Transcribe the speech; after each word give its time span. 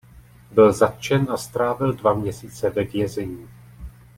Byl 0.51 0.71
zatčen 0.73 1.27
a 1.29 1.37
strávil 1.37 1.93
dva 1.93 2.13
měsíce 2.13 2.69
ve 2.69 2.83
vězení. 2.83 3.47